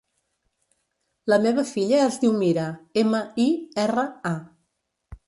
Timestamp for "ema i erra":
3.03-4.07